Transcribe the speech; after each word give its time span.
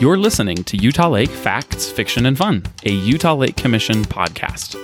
You're 0.00 0.16
listening 0.16 0.64
to 0.64 0.78
Utah 0.78 1.10
Lake 1.10 1.28
Facts, 1.28 1.90
Fiction, 1.90 2.24
and 2.24 2.38
Fun, 2.38 2.62
a 2.86 2.90
Utah 2.90 3.34
Lake 3.34 3.56
Commission 3.56 4.02
podcast. 4.02 4.74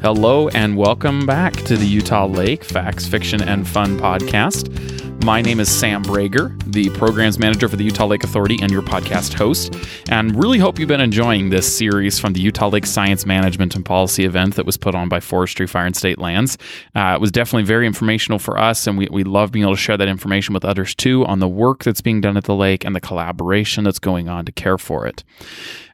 Hello, 0.00 0.48
and 0.48 0.74
welcome 0.74 1.26
back 1.26 1.52
to 1.52 1.76
the 1.76 1.84
Utah 1.84 2.24
Lake 2.24 2.64
Facts, 2.64 3.06
Fiction, 3.06 3.42
and 3.42 3.68
Fun 3.68 3.98
podcast. 3.98 4.99
My 5.22 5.42
name 5.42 5.60
is 5.60 5.70
Sam 5.70 6.02
Brager, 6.02 6.58
the 6.72 6.88
programs 6.96 7.38
manager 7.38 7.68
for 7.68 7.76
the 7.76 7.84
Utah 7.84 8.06
Lake 8.06 8.24
Authority 8.24 8.58
and 8.62 8.72
your 8.72 8.80
podcast 8.80 9.34
host. 9.34 9.76
And 10.08 10.34
really 10.34 10.58
hope 10.58 10.78
you've 10.78 10.88
been 10.88 11.02
enjoying 11.02 11.50
this 11.50 11.76
series 11.76 12.18
from 12.18 12.32
the 12.32 12.40
Utah 12.40 12.68
Lake 12.68 12.86
Science 12.86 13.26
Management 13.26 13.76
and 13.76 13.84
Policy 13.84 14.24
event 14.24 14.54
that 14.54 14.64
was 14.64 14.78
put 14.78 14.94
on 14.94 15.10
by 15.10 15.20
Forestry, 15.20 15.66
Fire, 15.66 15.84
and 15.84 15.94
State 15.94 16.18
Lands. 16.18 16.56
Uh, 16.94 17.12
it 17.16 17.20
was 17.20 17.30
definitely 17.30 17.64
very 17.66 17.86
informational 17.86 18.38
for 18.38 18.58
us, 18.58 18.86
and 18.86 18.96
we, 18.96 19.08
we 19.10 19.22
love 19.22 19.52
being 19.52 19.64
able 19.64 19.74
to 19.74 19.80
share 19.80 19.98
that 19.98 20.08
information 20.08 20.54
with 20.54 20.64
others 20.64 20.94
too 20.94 21.26
on 21.26 21.38
the 21.38 21.48
work 21.48 21.84
that's 21.84 22.00
being 22.00 22.22
done 22.22 22.38
at 22.38 22.44
the 22.44 22.54
lake 22.54 22.86
and 22.86 22.96
the 22.96 23.00
collaboration 23.00 23.84
that's 23.84 23.98
going 23.98 24.30
on 24.30 24.46
to 24.46 24.52
care 24.52 24.78
for 24.78 25.06
it. 25.06 25.22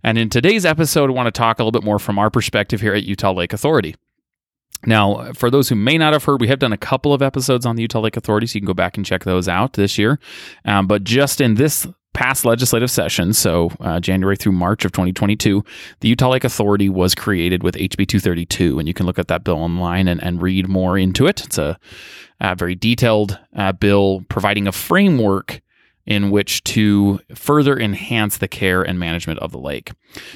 And 0.05 0.19
in 0.19 0.31
today's 0.31 0.65
episode, 0.65 1.11
I 1.11 1.13
want 1.13 1.27
to 1.27 1.33
talk 1.33 1.59
a 1.59 1.65
little 1.65 1.73
bit 1.73 1.85
more 1.85 1.99
from 1.99 2.17
our 2.17 2.31
perspective 2.31 2.81
here 2.81 2.95
at 2.95 3.03
Utah 3.03 3.33
Lake 3.33 3.53
Authority. 3.53 3.97
Now, 4.85 5.33
for 5.33 5.51
those 5.51 5.69
who 5.69 5.75
may 5.75 5.97
not 5.97 6.13
have 6.13 6.25
heard, 6.25 6.41
we 6.41 6.49
have 6.49 6.59
done 6.59 6.73
a 6.73 6.79
couple 6.79 7.13
of 7.13 7.23
episodes 7.23 7.65
on 7.65 7.77
the 7.77 7.83
Utah 7.83 8.01
Lake 8.01 8.17
Authority, 8.17 8.47
so 8.47 8.57
you 8.57 8.61
can 8.61 8.67
go 8.67 8.75
back 8.75 8.97
and 8.97 9.07
check 9.07 9.25
those 9.25 9.49
out 9.49 9.75
this 9.75 9.99
year. 9.99 10.19
Um, 10.65 10.87
but 10.87 11.05
just 11.05 11.41
in 11.41 11.55
this 11.55 11.87
past 12.13 12.45
legislative 12.45 12.91
session, 12.91 13.33
so 13.33 13.71
uh, 13.81 14.01
January 14.01 14.37
through 14.37 14.53
March 14.53 14.85
of 14.85 14.93
2022, 14.93 15.65
the 16.01 16.09
Utah 16.09 16.31
Lake 16.31 16.45
Authority 16.45 16.89
was 16.89 17.15
created 17.15 17.63
with 17.63 17.75
HB 17.75 18.09
232, 18.09 18.79
and 18.79 18.89
you 18.89 18.95
can 18.95 19.07
look 19.07 19.19
at 19.19 19.29
that 19.29 19.45
bill 19.45 19.59
online 19.59 20.09
and, 20.09 20.23
and 20.23 20.41
read 20.41 20.69
more 20.69 20.97
into 20.97 21.27
it. 21.27 21.45
It's 21.45 21.59
a, 21.59 21.79
a 22.41 22.55
very 22.55 22.75
detailed 22.75 23.39
uh, 23.55 23.73
bill 23.73 24.25
providing 24.29 24.67
a 24.67 24.73
framework 24.73 25.61
in 26.07 26.31
which 26.31 26.63
to 26.65 27.21
further 27.35 27.79
enhance 27.79 28.39
the 28.39 28.49
care 28.49 28.83
and 28.83 28.99
management 28.99 29.41
of 29.41 29.53
the 29.53 29.59
lake. 29.59 29.91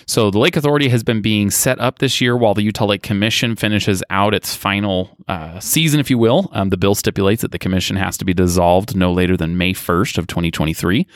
So, 0.06 0.30
the 0.30 0.38
Lake 0.38 0.56
Authority 0.56 0.88
has 0.88 1.02
been 1.02 1.22
being 1.22 1.50
set 1.50 1.78
up 1.78 2.00
this 2.00 2.20
year 2.20 2.36
while 2.36 2.54
the 2.54 2.62
Utah 2.62 2.86
Lake 2.86 3.02
Commission 3.02 3.56
finishes 3.56 4.02
out 4.10 4.34
its 4.34 4.54
final 4.54 5.16
uh, 5.28 5.58
season, 5.60 6.00
if 6.00 6.10
you 6.10 6.18
will. 6.18 6.50
Um, 6.52 6.70
the 6.70 6.76
bill 6.76 6.94
stipulates 6.94 7.42
that 7.42 7.52
the 7.52 7.58
commission 7.58 7.96
has 7.96 8.18
to 8.18 8.24
be 8.24 8.34
dissolved 8.34 8.96
no 8.96 9.12
later 9.12 9.36
than 9.36 9.56
May 9.56 9.72
1st 9.72 10.18
of 10.18 10.26
2023. 10.26 11.06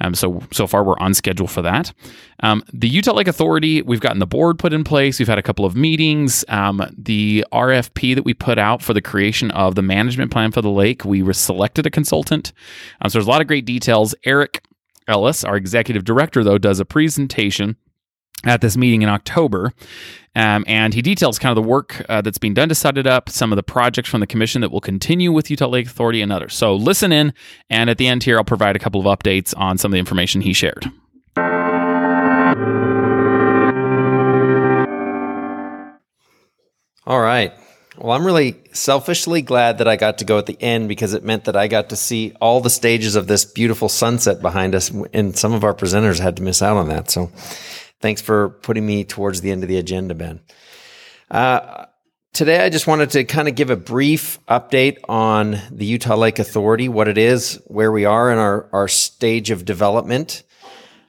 Um, 0.00 0.14
so, 0.14 0.42
so 0.52 0.66
far, 0.66 0.82
we're 0.82 0.98
on 0.98 1.14
schedule 1.14 1.46
for 1.46 1.62
that. 1.62 1.92
Um, 2.40 2.62
the 2.72 2.88
Utah 2.88 3.14
Lake 3.14 3.28
Authority, 3.28 3.82
we've 3.82 4.00
gotten 4.00 4.18
the 4.18 4.26
board 4.26 4.58
put 4.58 4.72
in 4.72 4.84
place. 4.84 5.18
We've 5.18 5.28
had 5.28 5.38
a 5.38 5.42
couple 5.42 5.64
of 5.64 5.76
meetings. 5.76 6.44
Um, 6.48 6.82
the 6.96 7.44
RFP 7.52 8.14
that 8.14 8.24
we 8.24 8.34
put 8.34 8.58
out 8.58 8.82
for 8.82 8.94
the 8.94 9.02
creation 9.02 9.50
of 9.50 9.74
the 9.74 9.82
management 9.82 10.30
plan 10.30 10.52
for 10.52 10.62
the 10.62 10.70
lake, 10.70 11.04
we 11.04 11.32
selected 11.32 11.86
a 11.86 11.90
consultant. 11.90 12.52
Um, 13.00 13.10
so, 13.10 13.18
there's 13.18 13.26
a 13.26 13.30
lot 13.30 13.40
of 13.40 13.46
great 13.46 13.64
details. 13.64 14.14
Eric 14.24 14.62
Ellis, 15.08 15.42
our 15.42 15.56
executive 15.56 16.04
director, 16.04 16.44
though, 16.44 16.58
does 16.58 16.80
a 16.80 16.84
presentation 16.84 17.76
at 18.44 18.60
this 18.60 18.76
meeting 18.76 19.02
in 19.02 19.08
October. 19.08 19.72
Um, 20.36 20.64
and 20.68 20.94
he 20.94 21.02
details 21.02 21.38
kind 21.38 21.56
of 21.56 21.62
the 21.62 21.68
work 21.68 22.04
uh, 22.08 22.20
that's 22.20 22.38
being 22.38 22.54
done 22.54 22.68
to 22.68 22.74
set 22.74 22.96
it 22.96 23.06
up, 23.06 23.28
some 23.28 23.50
of 23.50 23.56
the 23.56 23.62
projects 23.62 24.08
from 24.08 24.20
the 24.20 24.26
commission 24.26 24.60
that 24.60 24.70
will 24.70 24.80
continue 24.80 25.32
with 25.32 25.50
Utah 25.50 25.66
Lake 25.66 25.86
Authority, 25.86 26.22
and 26.22 26.30
others. 26.30 26.54
So 26.54 26.76
listen 26.76 27.10
in, 27.10 27.32
and 27.68 27.90
at 27.90 27.98
the 27.98 28.06
end 28.06 28.22
here, 28.22 28.36
I'll 28.36 28.44
provide 28.44 28.76
a 28.76 28.78
couple 28.78 29.00
of 29.00 29.06
updates 29.18 29.52
on 29.56 29.78
some 29.78 29.90
of 29.90 29.94
the 29.94 29.98
information 29.98 30.42
he 30.42 30.52
shared. 30.52 30.88
All 37.08 37.18
right. 37.18 37.54
Well, 37.96 38.14
I'm 38.14 38.26
really 38.26 38.62
selfishly 38.72 39.40
glad 39.40 39.78
that 39.78 39.88
I 39.88 39.96
got 39.96 40.18
to 40.18 40.26
go 40.26 40.36
at 40.36 40.44
the 40.44 40.60
end 40.62 40.90
because 40.90 41.14
it 41.14 41.24
meant 41.24 41.46
that 41.46 41.56
I 41.56 41.66
got 41.66 41.88
to 41.88 41.96
see 41.96 42.34
all 42.38 42.60
the 42.60 42.68
stages 42.68 43.16
of 43.16 43.26
this 43.26 43.46
beautiful 43.46 43.88
sunset 43.88 44.42
behind 44.42 44.74
us. 44.74 44.90
And 45.14 45.34
some 45.34 45.54
of 45.54 45.64
our 45.64 45.72
presenters 45.72 46.20
had 46.20 46.36
to 46.36 46.42
miss 46.42 46.60
out 46.60 46.76
on 46.76 46.88
that. 46.88 47.10
So 47.10 47.32
thanks 48.02 48.20
for 48.20 48.50
putting 48.50 48.84
me 48.84 49.04
towards 49.04 49.40
the 49.40 49.50
end 49.50 49.62
of 49.62 49.70
the 49.70 49.78
agenda, 49.78 50.14
Ben. 50.14 50.40
Uh, 51.30 51.86
today, 52.34 52.62
I 52.62 52.68
just 52.68 52.86
wanted 52.86 53.08
to 53.12 53.24
kind 53.24 53.48
of 53.48 53.54
give 53.54 53.70
a 53.70 53.76
brief 53.76 54.38
update 54.44 54.98
on 55.08 55.58
the 55.70 55.86
Utah 55.86 56.14
Lake 56.14 56.38
Authority, 56.38 56.90
what 56.90 57.08
it 57.08 57.16
is, 57.16 57.58
where 57.68 57.90
we 57.90 58.04
are 58.04 58.30
in 58.30 58.36
our, 58.36 58.68
our 58.70 58.86
stage 58.86 59.50
of 59.50 59.64
development. 59.64 60.42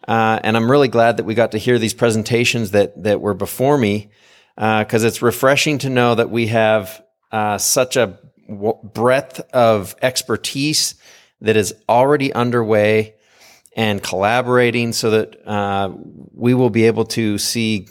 Uh, 0.08 0.40
and 0.46 0.56
I'm 0.56 0.72
really 0.72 0.88
glad 0.88 1.18
that 1.18 1.26
we 1.26 1.34
got 1.34 1.52
to 1.52 1.58
hear 1.58 1.78
these 1.78 1.94
presentations 1.94 2.72
that, 2.72 3.04
that 3.04 3.20
were 3.20 3.34
before 3.34 3.78
me 3.78 4.12
because 4.59 5.06
uh, 5.06 5.08
it's 5.08 5.22
refreshing 5.22 5.78
to 5.78 5.90
know 5.90 6.16
that 6.16 6.30
we 6.30 6.47
have 6.47 7.02
uh, 7.31 7.58
such 7.58 7.96
a 7.96 8.20
w- 8.50 8.78
breadth 8.84 9.40
of 9.53 9.96
expertise 10.02 10.96
that 11.40 11.56
is 11.56 11.74
already 11.88 12.34
underway 12.34 13.16
and 13.78 14.03
collaborating 14.03 14.92
so 14.92 15.12
that 15.12 15.47
uh, 15.47 15.90
we 16.34 16.53
will 16.53 16.70
be 16.70 16.88
able 16.88 17.06
to 17.06 17.38
see 17.38 17.88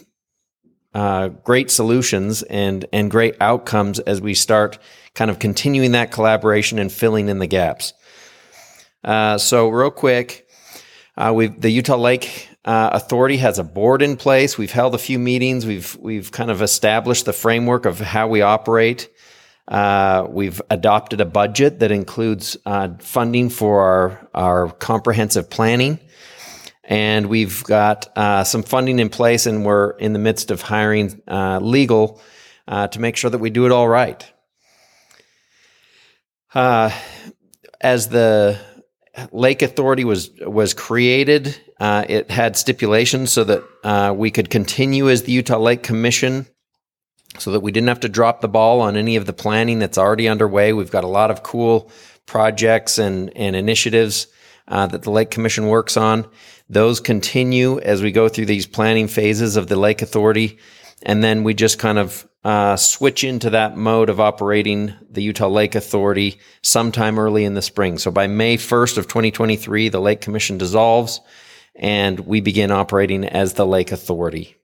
uh, 0.93 1.29
great 1.29 1.71
solutions 1.71 2.43
and 2.43 2.85
and 2.93 3.09
great 3.09 3.35
outcomes 3.41 3.99
as 3.99 4.21
we 4.21 4.35
start 4.35 4.77
kind 5.15 5.31
of 5.31 5.39
continuing 5.39 5.93
that 5.93 6.11
collaboration 6.11 6.77
and 6.77 6.91
filling 6.91 7.29
in 7.29 7.39
the 7.39 7.47
gaps. 7.47 7.93
Uh, 9.03 9.39
so 9.39 9.69
real 9.69 9.89
quick, 9.89 10.47
uh, 11.17 11.31
we 11.33 11.47
the 11.47 11.71
Utah 11.71 11.95
Lake 11.95 12.48
uh, 12.65 12.89
Authority 12.93 13.37
has 13.37 13.57
a 13.57 13.63
board 13.63 14.01
in 14.01 14.17
place. 14.17 14.57
We've 14.57 14.71
held 14.71 14.93
a 14.93 14.97
few 14.97 15.17
meetings. 15.17 15.65
We've 15.65 15.95
we've 15.99 16.31
kind 16.31 16.51
of 16.51 16.61
established 16.61 17.25
the 17.25 17.33
framework 17.33 17.85
of 17.85 17.99
how 17.99 18.27
we 18.27 18.41
operate. 18.41 19.09
Uh, 19.67 20.27
we've 20.29 20.61
adopted 20.69 21.21
a 21.21 21.25
budget 21.25 21.79
that 21.79 21.91
includes 21.91 22.57
uh, 22.65 22.89
funding 22.99 23.49
for 23.49 23.81
our 23.81 24.29
our 24.33 24.71
comprehensive 24.73 25.49
planning, 25.49 25.99
and 26.83 27.27
we've 27.27 27.63
got 27.63 28.09
uh, 28.17 28.43
some 28.43 28.63
funding 28.63 28.99
in 28.99 29.09
place, 29.09 29.45
and 29.45 29.63
we're 29.63 29.91
in 29.91 30.11
the 30.11 30.19
midst 30.19 30.51
of 30.51 30.61
hiring 30.61 31.21
uh, 31.27 31.59
legal 31.61 32.21
uh, 32.67 32.87
to 32.89 32.99
make 32.99 33.15
sure 33.15 33.29
that 33.29 33.37
we 33.37 33.49
do 33.49 33.65
it 33.65 33.71
all 33.71 33.87
right. 33.87 34.29
as 37.81 38.09
the 38.09 38.59
Lake 39.31 39.61
Authority 39.61 40.05
was 40.05 40.31
was 40.41 40.73
created. 40.73 41.59
Uh, 41.79 42.05
it 42.07 42.29
had 42.29 42.57
stipulations 42.57 43.31
so 43.31 43.43
that 43.43 43.63
uh, 43.83 44.13
we 44.15 44.31
could 44.31 44.49
continue 44.49 45.09
as 45.09 45.23
the 45.23 45.31
Utah 45.31 45.57
Lake 45.57 45.83
Commission, 45.83 46.45
so 47.37 47.51
that 47.51 47.61
we 47.61 47.71
didn't 47.71 47.87
have 47.87 48.01
to 48.01 48.09
drop 48.09 48.41
the 48.41 48.47
ball 48.47 48.81
on 48.81 48.95
any 48.95 49.15
of 49.15 49.25
the 49.25 49.33
planning 49.33 49.79
that's 49.79 49.97
already 49.97 50.27
underway. 50.27 50.73
We've 50.73 50.91
got 50.91 51.03
a 51.03 51.07
lot 51.07 51.31
of 51.31 51.43
cool 51.43 51.91
projects 52.25 52.97
and 52.97 53.35
and 53.35 53.55
initiatives 53.55 54.27
uh, 54.67 54.87
that 54.87 55.03
the 55.03 55.11
Lake 55.11 55.31
Commission 55.31 55.67
works 55.67 55.97
on. 55.97 56.27
Those 56.69 56.99
continue 56.99 57.79
as 57.79 58.01
we 58.03 58.11
go 58.11 58.29
through 58.29 58.45
these 58.45 58.67
planning 58.67 59.07
phases 59.07 59.57
of 59.57 59.67
the 59.67 59.75
Lake 59.75 60.01
Authority, 60.03 60.59
and 61.01 61.23
then 61.23 61.43
we 61.43 61.53
just 61.53 61.79
kind 61.79 61.97
of 61.97 62.27
uh, 62.43 62.75
switch 62.75 63.23
into 63.23 63.49
that 63.49 63.75
mode 63.77 64.09
of 64.09 64.19
operating 64.19 64.93
the 65.09 65.21
Utah 65.21 65.47
Lake 65.47 65.75
Authority 65.75 66.39
sometime 66.61 67.19
early 67.19 67.43
in 67.43 67.53
the 67.53 67.61
spring. 67.61 67.97
So 67.97 68.11
by 68.11 68.27
May 68.27 68.57
1st 68.57 68.97
of 68.97 69.07
2023, 69.07 69.89
the 69.89 69.99
Lake 69.99 70.21
Commission 70.21 70.57
dissolves 70.57 71.19
and 71.75 72.19
we 72.21 72.41
begin 72.41 72.71
operating 72.71 73.25
as 73.25 73.53
the 73.53 73.65
Lake 73.65 73.91
Authority. 73.91 74.55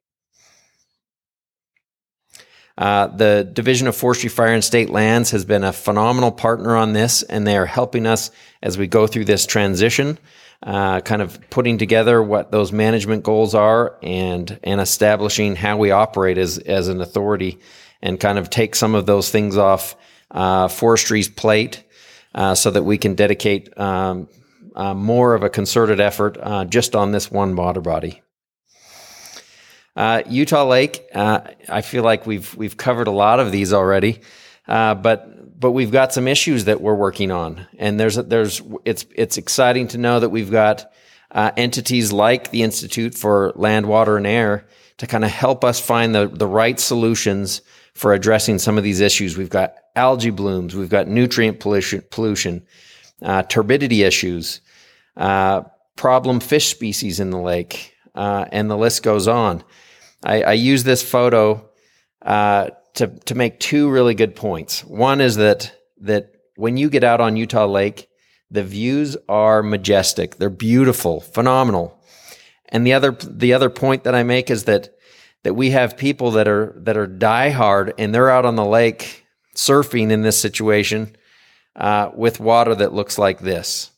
Uh, 2.78 3.08
the 3.08 3.50
Division 3.54 3.88
of 3.88 3.96
Forestry, 3.96 4.28
Fire, 4.28 4.54
and 4.54 4.64
State 4.64 4.90
Lands 4.90 5.32
has 5.32 5.46
been 5.46 5.64
a 5.64 5.72
phenomenal 5.72 6.32
partner 6.32 6.76
on 6.76 6.92
this, 6.92 7.24
and 7.24 7.48
they 7.48 7.56
are 7.56 7.66
helping 7.66 8.06
us 8.06 8.32
as 8.62 8.78
we 8.78 8.86
go 8.86 9.08
through 9.08 9.24
this 9.24 9.46
transition 9.46 10.18
uh, 10.66 11.00
kind 11.02 11.22
of 11.22 11.40
putting 11.52 11.78
together 11.78 12.22
what 12.24 12.52
those 12.52 12.72
management 12.72 13.24
goals 13.24 13.54
are 13.54 13.98
and 14.02 14.60
and 14.64 14.82
establishing 14.82 15.56
how 15.56 15.78
we 15.78 15.92
operate 15.92 16.40
as 16.40 16.58
as 16.58 16.88
an 16.88 17.02
authority 17.02 17.60
and 18.02 18.20
kind 18.20 18.40
of 18.40 18.50
take 18.50 18.76
some 18.76 18.96
of 18.96 19.06
those 19.06 19.30
things 19.30 19.58
off 19.58 19.96
uh, 20.32 20.68
forestry's 20.68 21.30
plate 21.30 21.84
uh, 22.34 22.56
so 22.56 22.72
that 22.72 22.84
we 22.84 22.98
can 22.98 23.14
dedicate 23.14 23.78
um, 23.80 24.28
uh, 24.76 24.94
more 24.94 25.36
of 25.36 25.44
a 25.44 25.50
concerted 25.50 26.00
effort 26.00 26.38
uh, 26.42 26.66
just 26.66 26.96
on 26.96 27.12
this 27.12 27.32
one 27.32 27.56
water 27.56 27.80
body. 27.80 28.22
Uh, 29.96 30.24
Utah 30.28 30.66
Lake, 30.66 31.08
I 31.14 31.82
feel 31.82 32.04
like 32.04 32.26
we've 32.26 32.54
we've 32.56 32.76
covered 32.76 33.08
a 33.08 33.12
lot 33.12 33.40
of 33.40 33.52
these 33.52 33.72
already, 33.72 34.20
but 34.68 35.60
but 35.60 35.72
we've 35.72 35.92
got 35.92 36.14
some 36.14 36.28
issues 36.28 36.66
that 36.66 36.82
we're 36.82 36.96
working 36.96 37.32
on, 37.32 37.66
and 37.78 38.00
there's 38.00 38.16
there's 38.16 38.62
it's 38.84 39.06
it's 39.16 39.38
exciting 39.38 39.88
to 39.90 39.98
know 39.98 40.20
that 40.20 40.30
we've 40.30 40.52
got 40.52 40.92
uh, 41.32 41.52
entities 41.58 42.12
like 42.12 42.52
the 42.52 42.64
Institute 42.64 43.16
for 43.16 43.52
Land, 43.56 43.86
Water, 43.86 44.18
and 44.18 44.28
Air 44.28 44.66
to 44.98 45.08
kind 45.08 45.24
of 45.24 45.32
help 45.32 45.64
us 45.64 45.80
find 45.80 46.14
the 46.14 46.28
the 46.28 46.48
right 46.48 46.80
solutions 46.80 47.62
for 47.94 48.14
addressing 48.14 48.60
some 48.60 48.78
of 48.78 48.84
these 48.84 49.00
issues. 49.00 49.38
We've 49.38 49.50
got 49.50 49.76
algae 49.96 50.30
blooms, 50.30 50.76
we've 50.76 50.90
got 50.90 51.08
nutrient 51.08 51.60
pollution, 51.60 52.04
pollution 52.12 52.66
uh, 53.22 53.44
turbidity 53.44 54.04
issues, 54.04 54.62
uh, 55.16 55.64
problem 55.96 56.40
fish 56.40 56.68
species 56.68 57.20
in 57.20 57.30
the 57.30 57.40
lake, 57.40 57.96
uh, 58.14 58.46
and 58.52 58.70
the 58.70 58.78
list 58.78 59.04
goes 59.04 59.28
on. 59.28 59.64
I, 60.24 60.44
I 60.44 60.54
use 60.54 60.84
this 60.84 61.02
photo 61.02 61.70
uh, 62.22 62.70
to 62.96 63.08
to 63.08 63.36
make 63.36 63.60
two 63.60 63.90
really 63.90 64.16
good 64.16 64.36
points. 64.36 64.84
One 64.84 65.22
is 65.22 65.36
that 65.36 65.74
that 66.02 66.32
when 66.56 66.78
you 66.78 66.90
get 66.90 67.04
out 67.04 67.22
on 67.22 67.36
Utah 67.36 67.66
Lake, 67.66 68.10
the 68.50 68.64
views 68.64 69.18
are 69.28 69.62
majestic. 69.64 70.38
They're 70.38 70.50
beautiful, 70.50 71.22
phenomenal. 71.22 72.00
And 72.70 72.86
the 72.86 72.94
other 72.94 73.12
the 73.12 73.54
other 73.54 73.70
point 73.70 74.04
that 74.04 74.16
I 74.16 74.24
make 74.24 74.50
is 74.50 74.64
that 74.66 74.90
that 75.44 75.54
we 75.54 75.72
have 75.72 75.98
people 75.98 76.32
that 76.32 76.48
are 76.48 76.74
that 76.78 76.98
are 76.98 77.08
diehard 77.08 77.94
and 77.98 78.14
they're 78.14 78.32
out 78.32 78.46
on 78.46 78.56
the 78.56 78.66
lake 78.66 79.26
surfing 79.56 80.12
in 80.12 80.22
this 80.22 80.40
situation 80.40 81.16
uh, 81.76 82.10
with 82.14 82.40
water 82.40 82.76
that 82.76 82.94
looks 82.94 83.18
like 83.18 83.40
this. 83.40 83.92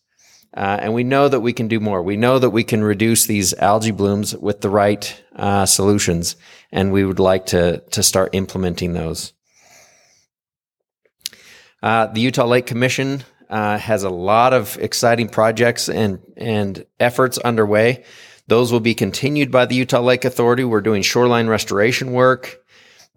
Uh, 0.53 0.77
and 0.81 0.93
we 0.93 1.03
know 1.03 1.27
that 1.27 1.41
we 1.41 1.53
can 1.53 1.67
do 1.67 1.79
more. 1.79 2.01
We 2.01 2.17
know 2.17 2.39
that 2.39 2.49
we 2.49 2.63
can 2.63 2.83
reduce 2.83 3.25
these 3.25 3.53
algae 3.55 3.91
blooms 3.91 4.35
with 4.35 4.61
the 4.61 4.69
right 4.69 5.23
uh, 5.35 5.65
solutions, 5.65 6.35
and 6.71 6.91
we 6.91 7.05
would 7.05 7.19
like 7.19 7.47
to 7.47 7.79
to 7.91 8.01
start 8.01 8.33
implementing 8.33 8.93
those. 8.93 9.33
Uh, 11.83 12.07
the 12.07 12.21
Utah 12.21 12.45
Lake 12.45 12.65
Commission 12.65 13.23
uh, 13.49 13.77
has 13.77 14.03
a 14.03 14.09
lot 14.09 14.53
of 14.53 14.77
exciting 14.77 15.29
projects 15.29 15.89
and 15.89 16.19
and 16.35 16.85
efforts 16.99 17.37
underway. 17.37 18.03
Those 18.47 18.71
will 18.71 18.79
be 18.79 18.95
continued 18.95 19.51
by 19.51 19.65
the 19.65 19.75
Utah 19.75 20.01
Lake 20.01 20.25
Authority. 20.25 20.63
We're 20.63 20.81
doing 20.81 21.01
shoreline 21.01 21.47
restoration 21.47 22.13
work 22.13 22.63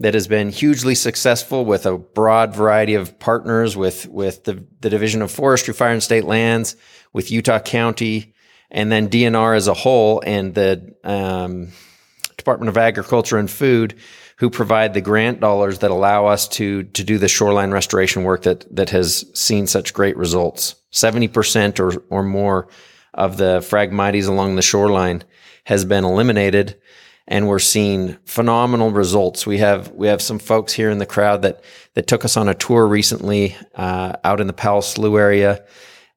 that 0.00 0.14
has 0.14 0.26
been 0.26 0.49
hugely 0.49 0.94
successful 0.94 1.64
with 1.64 1.85
a 1.85 1.99
broad 1.99 2.55
variety 2.55 2.94
of 2.94 3.19
partners 3.19 3.76
with 3.76 4.08
with 4.08 4.44
the, 4.44 4.64
the 4.81 4.91
Division 4.91 5.23
of 5.23 5.31
Forestry, 5.31 5.75
Fire 5.75 5.93
and 5.93 6.02
State 6.02 6.25
Lands, 6.25 6.75
with 7.12 7.31
Utah 7.31 7.61
County, 7.61 8.35
and 8.70 8.91
then 8.91 9.08
DNR 9.08 9.56
as 9.56 9.69
a 9.69 9.75
whole, 9.75 10.23
and 10.26 10.55
the 10.55 10.94
um, 11.05 11.69
Department 12.38 12.70
of 12.70 12.79
Agriculture 12.79 13.37
and 13.37 13.50
Food, 13.50 13.94
who 14.38 14.49
provide 14.49 14.94
the 14.94 15.02
grant 15.02 15.38
dollars 15.38 15.81
that 15.81 15.91
allow 15.91 16.26
us 16.26 16.49
to 16.49 16.85
to 16.85 17.05
do 17.05 17.19
the 17.19 17.29
shoreline 17.29 17.70
restoration 17.70 18.25
work 18.25 18.43
that 18.43 18.75
that 18.75 18.91
has 18.91 19.26
seen 19.38 19.67
such 19.67 19.93
great 19.93 20.17
results. 20.17 20.76
Seventy 20.91 21.29
percent 21.29 21.79
or 21.79 22.02
or 22.08 22.23
more 22.23 22.69
of 23.12 23.37
the 23.37 23.61
phragmites 23.61 24.29
along 24.29 24.56
the 24.56 24.62
shoreline 24.62 25.25
has 25.64 25.85
been 25.85 26.05
eliminated 26.05 26.81
and 27.30 27.48
we're 27.48 27.58
seeing 27.58 28.18
phenomenal 28.26 28.90
results. 28.90 29.46
We 29.46 29.56
have 29.58 29.90
we 29.92 30.08
have 30.08 30.20
some 30.20 30.38
folks 30.38 30.74
here 30.74 30.90
in 30.90 30.98
the 30.98 31.06
crowd 31.06 31.40
that 31.42 31.64
that 31.94 32.06
took 32.06 32.26
us 32.26 32.36
on 32.36 32.48
a 32.48 32.54
tour 32.54 32.86
recently 32.86 33.56
uh, 33.74 34.16
out 34.22 34.40
in 34.40 34.46
the 34.46 34.52
Powell 34.52 34.82
Slough 34.82 35.16
area 35.16 35.64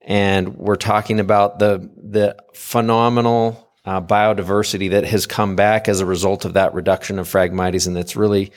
and 0.04 0.58
we're 0.58 0.76
talking 0.76 1.20
about 1.20 1.60
the 1.60 1.90
the 1.98 2.36
phenomenal 2.54 3.72
uh, 3.86 4.02
biodiversity 4.02 4.92
that 4.92 5.06
has 5.06 5.26
come 5.26 5.56
back 5.56 5.88
as 5.88 6.00
a 6.00 6.06
result 6.06 6.46
of 6.46 6.54
that 6.54 6.74
reduction 6.74 7.20
of 7.20 7.28
phragmites, 7.28 7.88
and 7.88 7.98
it's 7.98 8.16
really 8.16 8.52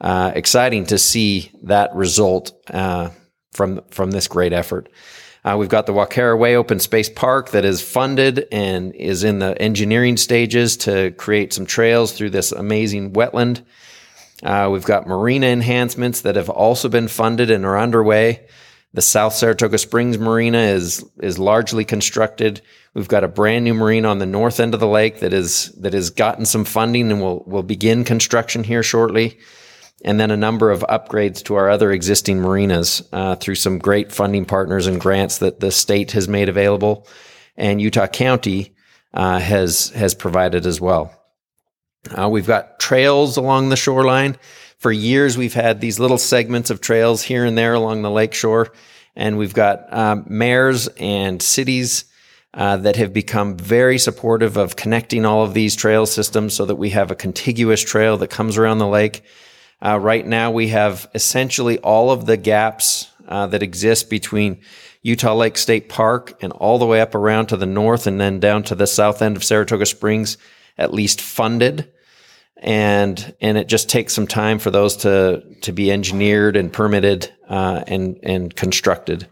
uh, 0.00 0.32
exciting 0.34 0.86
to 0.86 0.98
see 0.98 1.50
that 1.64 1.94
result 1.94 2.52
uh, 2.70 3.10
from 3.52 3.82
from 3.90 4.10
this 4.10 4.28
great 4.28 4.52
effort. 4.52 4.88
Uh, 5.48 5.56
we've 5.56 5.70
got 5.70 5.86
the 5.86 5.94
Walkara 5.94 6.38
Way 6.38 6.56
Open 6.56 6.78
Space 6.78 7.08
Park 7.08 7.52
that 7.52 7.64
is 7.64 7.80
funded 7.80 8.46
and 8.52 8.94
is 8.94 9.24
in 9.24 9.38
the 9.38 9.58
engineering 9.62 10.18
stages 10.18 10.76
to 10.78 11.12
create 11.12 11.54
some 11.54 11.64
trails 11.64 12.12
through 12.12 12.28
this 12.28 12.52
amazing 12.52 13.14
wetland. 13.14 13.62
Uh, 14.42 14.68
we've 14.70 14.84
got 14.84 15.06
marina 15.06 15.46
enhancements 15.46 16.20
that 16.20 16.36
have 16.36 16.50
also 16.50 16.90
been 16.90 17.08
funded 17.08 17.50
and 17.50 17.64
are 17.64 17.78
underway. 17.78 18.46
The 18.92 19.00
South 19.00 19.32
Saratoga 19.32 19.78
Springs 19.78 20.18
Marina 20.18 20.58
is 20.58 21.02
is 21.22 21.38
largely 21.38 21.86
constructed. 21.86 22.60
We've 22.92 23.08
got 23.08 23.24
a 23.24 23.28
brand 23.28 23.64
new 23.64 23.72
marina 23.72 24.08
on 24.08 24.18
the 24.18 24.26
north 24.26 24.60
end 24.60 24.74
of 24.74 24.80
the 24.80 24.86
lake 24.86 25.20
that 25.20 25.32
is 25.32 25.72
that 25.80 25.94
has 25.94 26.10
gotten 26.10 26.44
some 26.44 26.66
funding 26.66 27.10
and 27.10 27.22
will 27.22 27.42
will 27.46 27.62
begin 27.62 28.04
construction 28.04 28.64
here 28.64 28.82
shortly. 28.82 29.38
And 30.04 30.20
then 30.20 30.30
a 30.30 30.36
number 30.36 30.70
of 30.70 30.84
upgrades 30.88 31.42
to 31.44 31.56
our 31.56 31.68
other 31.68 31.90
existing 31.90 32.40
marinas 32.40 33.02
uh, 33.12 33.34
through 33.34 33.56
some 33.56 33.78
great 33.78 34.12
funding 34.12 34.44
partners 34.44 34.86
and 34.86 35.00
grants 35.00 35.38
that 35.38 35.60
the 35.60 35.72
state 35.72 36.12
has 36.12 36.28
made 36.28 36.48
available, 36.48 37.06
and 37.56 37.82
Utah 37.82 38.06
County 38.06 38.74
uh, 39.12 39.40
has 39.40 39.90
has 39.90 40.14
provided 40.14 40.66
as 40.66 40.80
well. 40.80 41.12
Uh, 42.16 42.28
we've 42.28 42.46
got 42.46 42.78
trails 42.78 43.36
along 43.36 43.70
the 43.70 43.76
shoreline 43.76 44.36
for 44.78 44.92
years, 44.92 45.36
we've 45.36 45.54
had 45.54 45.80
these 45.80 45.98
little 45.98 46.18
segments 46.18 46.70
of 46.70 46.80
trails 46.80 47.22
here 47.22 47.44
and 47.44 47.58
there 47.58 47.74
along 47.74 48.02
the 48.02 48.10
lakeshore, 48.10 48.72
and 49.16 49.36
we've 49.36 49.54
got 49.54 49.92
um, 49.92 50.24
mayors 50.28 50.86
and 50.98 51.42
cities 51.42 52.04
uh, 52.54 52.76
that 52.76 52.94
have 52.94 53.12
become 53.12 53.56
very 53.56 53.98
supportive 53.98 54.56
of 54.56 54.76
connecting 54.76 55.26
all 55.26 55.42
of 55.42 55.52
these 55.52 55.74
trail 55.74 56.06
systems 56.06 56.54
so 56.54 56.64
that 56.64 56.76
we 56.76 56.90
have 56.90 57.10
a 57.10 57.16
contiguous 57.16 57.82
trail 57.82 58.16
that 58.18 58.30
comes 58.30 58.56
around 58.56 58.78
the 58.78 58.86
lake. 58.86 59.24
Uh, 59.84 59.98
right 59.98 60.26
now, 60.26 60.50
we 60.50 60.68
have 60.68 61.08
essentially 61.14 61.78
all 61.78 62.10
of 62.10 62.26
the 62.26 62.36
gaps 62.36 63.10
uh, 63.28 63.46
that 63.46 63.62
exist 63.62 64.10
between 64.10 64.60
Utah 65.02 65.34
Lake 65.34 65.56
State 65.56 65.88
Park 65.88 66.42
and 66.42 66.52
all 66.52 66.78
the 66.78 66.86
way 66.86 67.00
up 67.00 67.14
around 67.14 67.46
to 67.46 67.56
the 67.56 67.66
north 67.66 68.06
and 68.06 68.20
then 68.20 68.40
down 68.40 68.62
to 68.64 68.74
the 68.74 68.86
south 68.86 69.22
end 69.22 69.36
of 69.36 69.44
Saratoga 69.44 69.86
Springs, 69.86 70.36
at 70.76 70.92
least 70.92 71.20
funded 71.20 71.92
and 72.60 73.34
and 73.40 73.56
it 73.56 73.68
just 73.68 73.88
takes 73.88 74.12
some 74.12 74.26
time 74.26 74.58
for 74.58 74.70
those 74.70 74.96
to 74.98 75.42
to 75.62 75.72
be 75.72 75.90
engineered 75.90 76.56
and 76.56 76.72
permitted 76.72 77.32
uh, 77.48 77.82
and 77.86 78.18
and 78.22 78.54
constructed. 78.54 79.28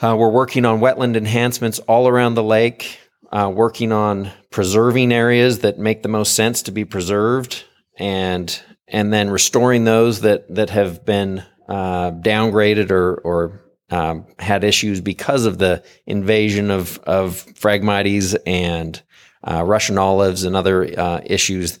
Uh, 0.00 0.14
we're 0.18 0.30
working 0.30 0.64
on 0.64 0.80
wetland 0.80 1.16
enhancements 1.16 1.78
all 1.80 2.06
around 2.06 2.34
the 2.34 2.42
lake, 2.42 2.98
uh, 3.32 3.50
working 3.52 3.92
on 3.92 4.30
preserving 4.50 5.12
areas 5.12 5.60
that 5.60 5.78
make 5.78 6.02
the 6.02 6.08
most 6.08 6.34
sense 6.34 6.62
to 6.62 6.70
be 6.70 6.84
preserved, 6.84 7.64
and 7.98 8.62
and 8.88 9.12
then 9.12 9.30
restoring 9.30 9.84
those 9.84 10.20
that 10.20 10.54
that 10.54 10.70
have 10.70 11.04
been 11.04 11.44
uh, 11.68 12.12
downgraded 12.12 12.90
or 12.90 13.16
or 13.16 13.60
um, 13.90 14.26
had 14.38 14.64
issues 14.64 15.00
because 15.00 15.46
of 15.46 15.58
the 15.58 15.82
invasion 16.06 16.70
of 16.70 16.98
of 16.98 17.44
phragmites 17.54 18.36
and 18.46 19.02
uh, 19.44 19.62
Russian 19.64 19.98
olives 19.98 20.44
and 20.44 20.56
other 20.56 20.98
uh, 20.98 21.20
issues 21.24 21.78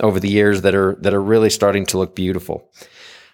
over 0.00 0.20
the 0.20 0.28
years 0.28 0.62
that 0.62 0.74
are 0.74 0.96
that 1.00 1.14
are 1.14 1.22
really 1.22 1.50
starting 1.50 1.86
to 1.86 1.98
look 1.98 2.14
beautiful. 2.14 2.70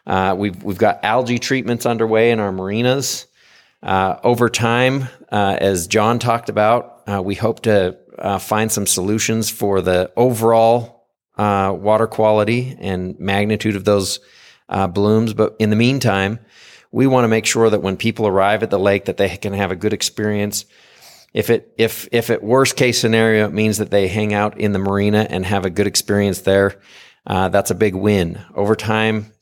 Uh, 0.06 0.34
we've 0.36 0.62
we've 0.62 0.78
got 0.78 1.04
algae 1.04 1.38
treatments 1.38 1.86
underway 1.86 2.30
in 2.30 2.40
our 2.40 2.52
marinas. 2.52 3.26
Uh, 3.82 4.18
over 4.22 4.48
time, 4.48 5.08
uh, 5.30 5.58
as 5.60 5.86
John 5.86 6.18
talked 6.18 6.48
about, 6.48 7.24
we 7.24 7.34
hope 7.34 7.60
to 7.62 7.98
find 8.40 8.72
some 8.72 8.86
solutions 8.86 9.50
for 9.50 9.82
the 9.82 10.10
overall 10.16 10.93
water 11.36 12.06
quality 12.06 12.76
and 12.78 13.18
magnitude 13.18 13.76
of 13.76 13.84
those 13.84 14.20
blooms. 14.90 15.34
But 15.34 15.56
in 15.58 15.70
the 15.70 15.76
meantime, 15.76 16.38
we 16.92 17.06
want 17.06 17.24
to 17.24 17.28
make 17.28 17.46
sure 17.46 17.70
that 17.70 17.82
when 17.82 17.96
people 17.96 18.26
arrive 18.26 18.62
at 18.62 18.70
the 18.70 18.78
lake, 18.78 19.06
that 19.06 19.16
they 19.16 19.36
can 19.36 19.52
have 19.52 19.70
a 19.70 19.76
good 19.76 19.92
experience 19.92 20.64
if 21.34 21.50
it 21.50 21.74
if 21.76 22.08
if 22.12 22.30
it 22.30 22.42
worst 22.42 22.76
case 22.76 22.98
scenario 22.98 23.46
it 23.46 23.52
means 23.52 23.78
that 23.78 23.90
they 23.90 24.06
hang 24.06 24.32
out 24.32 24.58
in 24.58 24.72
the 24.72 24.78
marina 24.78 25.26
and 25.28 25.44
have 25.44 25.66
a 25.66 25.70
good 25.70 25.88
experience 25.88 26.42
there, 26.42 26.80
uh, 27.26 27.48
that's 27.48 27.72
a 27.72 27.74
big 27.74 27.94
win. 27.94 28.40
Over 28.54 28.76
time, 28.76 29.32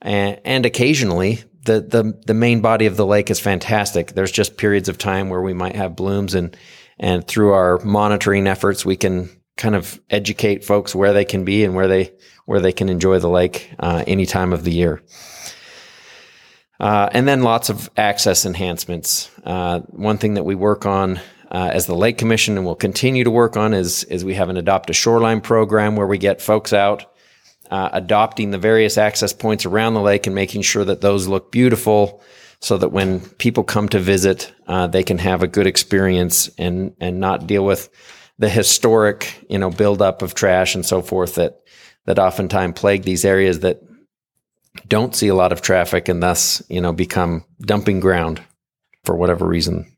and, 0.00 0.40
and 0.46 0.66
occasionally, 0.66 1.44
the 1.62 1.82
the 1.82 2.18
the 2.26 2.34
main 2.34 2.62
body 2.62 2.86
of 2.86 2.96
the 2.96 3.06
lake 3.06 3.30
is 3.30 3.38
fantastic. 3.38 4.12
There's 4.12 4.32
just 4.32 4.56
periods 4.56 4.88
of 4.88 4.96
time 4.96 5.28
where 5.28 5.42
we 5.42 5.52
might 5.52 5.76
have 5.76 5.94
blooms, 5.94 6.34
and 6.34 6.56
and 6.98 7.26
through 7.28 7.52
our 7.52 7.78
monitoring 7.84 8.46
efforts, 8.46 8.86
we 8.86 8.96
can 8.96 9.28
kind 9.56 9.74
of 9.74 10.00
educate 10.10 10.64
folks 10.64 10.94
where 10.94 11.12
they 11.12 11.24
can 11.24 11.44
be 11.44 11.64
and 11.64 11.74
where 11.74 11.88
they 11.88 12.12
where 12.44 12.60
they 12.60 12.72
can 12.72 12.88
enjoy 12.88 13.18
the 13.18 13.28
lake 13.28 13.72
uh, 13.78 14.04
any 14.06 14.26
time 14.26 14.52
of 14.52 14.64
the 14.64 14.72
year. 14.72 15.02
Uh, 16.78 17.08
and 17.12 17.26
then 17.26 17.42
lots 17.42 17.70
of 17.70 17.90
access 17.96 18.44
enhancements. 18.44 19.30
Uh, 19.44 19.80
one 19.88 20.18
thing 20.18 20.34
that 20.34 20.44
we 20.44 20.54
work 20.54 20.84
on 20.84 21.18
uh, 21.50 21.70
as 21.72 21.86
the 21.86 21.94
Lake 21.94 22.18
Commission 22.18 22.56
and 22.56 22.66
will 22.66 22.76
continue 22.76 23.24
to 23.24 23.30
work 23.30 23.56
on 23.56 23.72
is, 23.72 24.04
is 24.04 24.24
we 24.24 24.34
have 24.34 24.50
an 24.50 24.56
Adopt 24.56 24.90
a 24.90 24.92
Shoreline 24.92 25.40
program 25.40 25.96
where 25.96 26.06
we 26.06 26.18
get 26.18 26.42
folks 26.42 26.72
out 26.72 27.06
uh, 27.70 27.88
adopting 27.92 28.50
the 28.50 28.58
various 28.58 28.98
access 28.98 29.32
points 29.32 29.66
around 29.66 29.94
the 29.94 30.00
lake 30.00 30.26
and 30.26 30.34
making 30.34 30.62
sure 30.62 30.84
that 30.84 31.00
those 31.00 31.26
look 31.26 31.50
beautiful 31.50 32.22
so 32.60 32.78
that 32.78 32.88
when 32.88 33.20
people 33.20 33.64
come 33.64 33.88
to 33.88 33.98
visit, 33.98 34.52
uh, 34.66 34.86
they 34.86 35.02
can 35.02 35.18
have 35.18 35.42
a 35.42 35.46
good 35.46 35.66
experience 35.66 36.48
and, 36.58 36.94
and 37.00 37.20
not 37.20 37.46
deal 37.46 37.64
with 37.64 37.88
the 38.38 38.48
historic, 38.48 39.44
you 39.48 39.58
know, 39.58 39.70
buildup 39.70 40.22
of 40.22 40.34
trash 40.34 40.74
and 40.74 40.84
so 40.84 41.02
forth 41.02 41.36
that, 41.36 41.60
that 42.04 42.18
oftentimes 42.18 42.78
plague 42.78 43.02
these 43.02 43.24
areas 43.24 43.60
that 43.60 43.82
don't 44.88 45.14
see 45.14 45.28
a 45.28 45.34
lot 45.34 45.52
of 45.52 45.62
traffic 45.62 46.08
and 46.08 46.22
thus, 46.22 46.62
you 46.68 46.80
know, 46.80 46.92
become 46.92 47.44
dumping 47.60 48.00
ground 48.00 48.42
for 49.04 49.16
whatever 49.16 49.46
reason. 49.46 49.90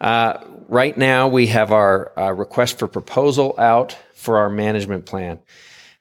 Uh, 0.00 0.38
right 0.68 0.96
now, 0.96 1.28
we 1.28 1.46
have 1.46 1.72
our 1.72 2.18
uh, 2.18 2.32
request 2.32 2.78
for 2.78 2.88
proposal 2.88 3.54
out 3.58 3.96
for 4.14 4.38
our 4.38 4.50
management 4.50 5.06
plan. 5.06 5.38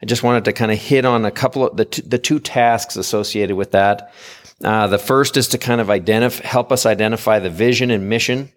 I 0.02 0.06
just 0.06 0.24
wanted 0.24 0.46
to 0.46 0.54
kind 0.54 0.72
of 0.72 0.78
hit 0.78 1.06
on 1.06 1.26
a 1.26 1.32
couple 1.32 1.68
of 1.68 1.76
the, 1.76 1.86
t- 1.86 2.02
the 2.02 2.18
two 2.18 2.40
tasks 2.40 2.96
associated 2.96 3.56
with 3.56 3.72
that. 3.72 4.14
Uh, 4.64 4.88
the 4.88 5.00
first 5.00 5.38
is 5.38 5.50
to 5.50 5.58
kind 5.58 5.82
of 5.82 5.90
identify, 5.90 6.46
help 6.46 6.72
us 6.72 6.86
identify 6.86 7.40
the 7.40 7.50
vision 7.50 7.92
and 7.92 8.10
mission 8.10 8.50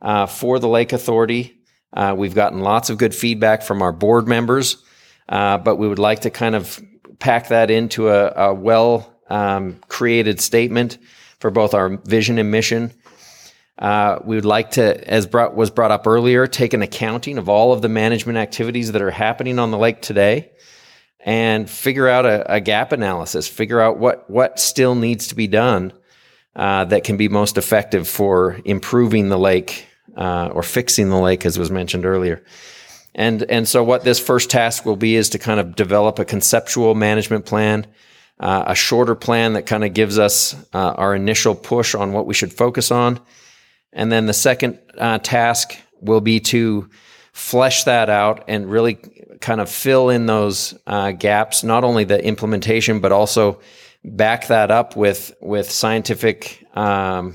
uh, 0.00 0.26
for 0.26 0.58
the 0.58 0.68
Lake 0.68 0.92
Authority. 0.92 1.55
Uh, 1.92 2.14
we've 2.16 2.34
gotten 2.34 2.60
lots 2.60 2.90
of 2.90 2.98
good 2.98 3.14
feedback 3.14 3.62
from 3.62 3.82
our 3.82 3.92
board 3.92 4.28
members, 4.28 4.76
uh, 5.28 5.58
but 5.58 5.76
we 5.76 5.88
would 5.88 5.98
like 5.98 6.20
to 6.20 6.30
kind 6.30 6.54
of 6.54 6.82
pack 7.18 7.48
that 7.48 7.70
into 7.70 8.08
a, 8.08 8.48
a 8.48 8.54
well 8.54 9.14
um, 9.28 9.80
created 9.88 10.40
statement 10.40 10.98
for 11.38 11.50
both 11.50 11.74
our 11.74 11.96
vision 12.04 12.38
and 12.38 12.50
mission. 12.50 12.92
Uh, 13.78 14.18
we 14.24 14.36
would 14.36 14.46
like 14.46 14.72
to, 14.72 15.10
as 15.10 15.26
brought, 15.26 15.54
was 15.54 15.70
brought 15.70 15.90
up 15.90 16.06
earlier, 16.06 16.46
take 16.46 16.72
an 16.72 16.82
accounting 16.82 17.36
of 17.36 17.48
all 17.48 17.72
of 17.72 17.82
the 17.82 17.88
management 17.88 18.38
activities 18.38 18.92
that 18.92 19.02
are 19.02 19.10
happening 19.10 19.58
on 19.58 19.70
the 19.70 19.78
lake 19.78 20.00
today 20.00 20.50
and 21.20 21.68
figure 21.68 22.08
out 22.08 22.24
a, 22.24 22.54
a 22.54 22.60
gap 22.60 22.92
analysis, 22.92 23.48
figure 23.48 23.80
out 23.80 23.98
what, 23.98 24.30
what 24.30 24.58
still 24.58 24.94
needs 24.94 25.26
to 25.28 25.34
be 25.34 25.46
done 25.46 25.92
uh, 26.54 26.86
that 26.86 27.04
can 27.04 27.18
be 27.18 27.28
most 27.28 27.58
effective 27.58 28.08
for 28.08 28.58
improving 28.64 29.28
the 29.28 29.38
lake 29.38 29.86
uh, 30.16 30.50
or 30.52 30.62
fixing 30.62 31.10
the 31.10 31.18
lake, 31.18 31.46
as 31.46 31.58
was 31.58 31.70
mentioned 31.70 32.04
earlier. 32.06 32.42
And, 33.14 33.42
and 33.44 33.66
so 33.66 33.82
what 33.82 34.04
this 34.04 34.18
first 34.18 34.50
task 34.50 34.84
will 34.84 34.96
be 34.96 35.16
is 35.16 35.30
to 35.30 35.38
kind 35.38 35.58
of 35.58 35.74
develop 35.74 36.18
a 36.18 36.24
conceptual 36.24 36.94
management 36.94 37.46
plan, 37.46 37.86
uh, 38.38 38.64
a 38.66 38.74
shorter 38.74 39.14
plan 39.14 39.54
that 39.54 39.64
kind 39.64 39.84
of 39.84 39.94
gives 39.94 40.18
us 40.18 40.54
uh, 40.74 40.92
our 40.92 41.14
initial 41.14 41.54
push 41.54 41.94
on 41.94 42.12
what 42.12 42.26
we 42.26 42.34
should 42.34 42.52
focus 42.52 42.90
on. 42.90 43.18
And 43.92 44.12
then 44.12 44.26
the 44.26 44.34
second 44.34 44.78
uh, 44.98 45.18
task 45.18 45.76
will 46.00 46.20
be 46.20 46.40
to 46.40 46.90
flesh 47.32 47.84
that 47.84 48.10
out 48.10 48.44
and 48.48 48.70
really 48.70 48.98
kind 49.40 49.60
of 49.60 49.70
fill 49.70 50.10
in 50.10 50.26
those 50.26 50.74
uh, 50.86 51.12
gaps, 51.12 51.64
not 51.64 51.84
only 51.84 52.04
the 52.04 52.22
implementation, 52.22 53.00
but 53.00 53.12
also 53.12 53.60
back 54.04 54.48
that 54.48 54.70
up 54.70 54.96
with, 54.96 55.34
with 55.40 55.70
scientific 55.70 56.66
um, 56.74 57.34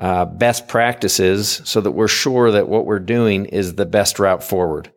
uh, 0.00 0.24
best 0.24 0.66
practices 0.66 1.60
so 1.64 1.80
that 1.80 1.92
we're 1.92 2.08
sure 2.08 2.50
that 2.50 2.68
what 2.68 2.86
we're 2.86 2.98
doing 2.98 3.44
is 3.44 3.74
the 3.74 3.84
best 3.84 4.18
route 4.18 4.42
forward. 4.42 4.90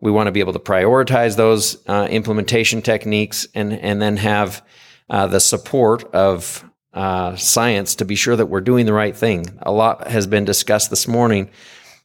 We 0.00 0.10
want 0.10 0.26
to 0.26 0.32
be 0.32 0.40
able 0.40 0.52
to 0.52 0.58
prioritize 0.58 1.36
those 1.36 1.82
uh, 1.88 2.06
implementation 2.10 2.82
techniques 2.82 3.48
and, 3.54 3.72
and 3.72 4.00
then 4.00 4.18
have 4.18 4.64
uh, 5.08 5.26
the 5.26 5.40
support 5.40 6.04
of 6.14 6.64
uh, 6.92 7.36
science 7.36 7.94
to 7.96 8.04
be 8.04 8.14
sure 8.14 8.36
that 8.36 8.46
we're 8.46 8.60
doing 8.60 8.84
the 8.84 8.92
right 8.92 9.16
thing. 9.16 9.46
A 9.62 9.72
lot 9.72 10.08
has 10.08 10.26
been 10.26 10.44
discussed 10.44 10.90
this 10.90 11.08
morning 11.08 11.50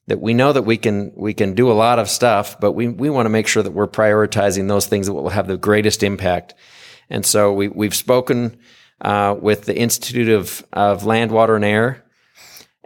that 0.07 0.21
we 0.21 0.33
know 0.33 0.53
that 0.53 0.61
we 0.61 0.77
can 0.77 1.11
we 1.15 1.33
can 1.33 1.55
do 1.55 1.71
a 1.71 1.73
lot 1.73 1.99
of 1.99 2.09
stuff, 2.09 2.59
but 2.59 2.73
we 2.73 2.87
we 2.87 3.09
want 3.09 3.25
to 3.25 3.31
make 3.31 3.47
sure 3.47 3.63
that 3.63 3.71
we're 3.71 3.87
prioritizing 3.87 4.67
those 4.67 4.85
things 4.85 5.07
that 5.07 5.13
will 5.13 5.29
have 5.29 5.47
the 5.47 5.57
greatest 5.57 6.03
impact. 6.03 6.53
And 7.09 7.25
so 7.25 7.51
we 7.51 7.67
we've 7.67 7.95
spoken 7.95 8.59
uh, 9.01 9.35
with 9.39 9.65
the 9.65 9.75
Institute 9.75 10.29
of 10.29 10.65
of 10.71 11.05
Land, 11.05 11.31
Water, 11.31 11.55
and 11.55 11.65
Air 11.65 12.04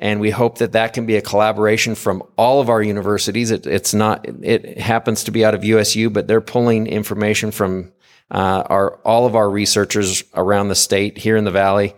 and 0.01 0.21
we 0.21 0.31
hope 0.31 0.59
that 0.59 0.71
that 0.71 0.93
can 0.93 1.05
be 1.05 1.17
a 1.17 1.21
collaboration 1.21 1.93
from 1.93 2.23
all 2.37 2.61
of 2.61 2.69
our 2.69 2.81
universities. 2.81 3.51
It, 3.51 3.67
it's 3.67 3.93
not, 3.93 4.25
it 4.41 4.79
happens 4.79 5.25
to 5.25 5.31
be 5.31 5.43
out 5.43 5.53
of 5.53 5.65
USU, 5.65 6.09
but 6.09 6.25
they're 6.25 6.39
pulling 6.39 6.87
information 6.87 7.51
from 7.51 7.91
uh, 8.31 8.63
our 8.67 8.95
all 9.03 9.25
of 9.25 9.35
our 9.35 9.49
researchers 9.49 10.23
around 10.35 10.69
the 10.69 10.75
state 10.75 11.17
here 11.17 11.35
in 11.35 11.43
the 11.43 11.51
valley, 11.51 11.95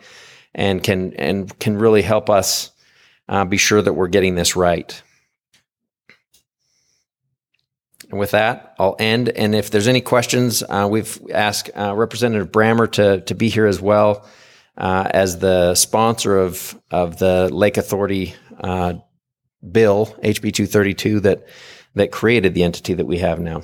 and 0.56 0.82
can 0.82 1.14
and 1.16 1.60
can 1.60 1.78
really 1.78 2.02
help 2.02 2.30
us 2.30 2.72
uh, 3.28 3.44
be 3.44 3.58
sure 3.58 3.82
that 3.82 3.94
we're 3.94 4.08
getting 4.08 4.36
this 4.36 4.56
right. 4.56 5.04
And 8.10 8.18
with 8.18 8.32
that, 8.32 8.76
I'll 8.80 8.96
end. 8.98 9.28
And 9.28 9.54
if 9.54 9.72
there's 9.72 9.90
any 9.90 10.00
questions, 10.00 10.64
uh, 10.64 10.88
we've 10.90 11.20
asked 11.34 11.70
uh, 11.76 11.94
Representative 11.96 12.50
Brammer 12.50 12.90
to 12.94 13.20
to 13.22 13.36
be 13.36 13.50
here 13.50 13.68
as 13.68 13.82
well 13.82 14.26
uh, 14.78 15.08
as 15.12 15.40
the 15.40 15.76
sponsor 15.76 16.38
of 16.38 16.80
of 16.92 17.18
the 17.18 17.50
Lake 17.54 17.78
Authority 17.78 18.36
uh, 18.60 18.94
bill 19.72 20.08
HB 20.24 20.54
232 20.54 21.20
that 21.22 21.46
that 21.96 22.12
created 22.12 22.54
the 22.54 22.64
entity 22.64 22.94
that 22.94 23.06
we 23.06 23.18
have 23.20 23.40
now. 23.40 23.62